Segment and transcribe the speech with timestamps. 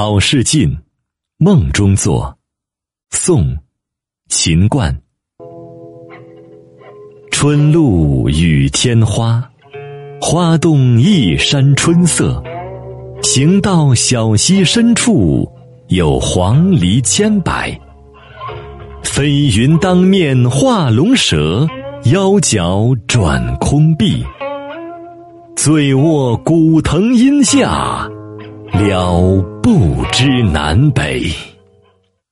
[0.00, 0.78] 好事近，
[1.38, 2.38] 梦中作。
[3.10, 3.58] 宋，
[4.28, 4.96] 秦观。
[7.32, 9.42] 春露雨天花，
[10.20, 12.40] 花动一山春色。
[13.24, 15.50] 行到小溪深处，
[15.88, 17.76] 有黄鹂千百。
[19.02, 21.66] 飞云当面画龙蛇，
[22.12, 24.24] 腰脚转空碧。
[25.56, 28.08] 醉卧古藤阴下。
[28.72, 31.57] 了不知南北。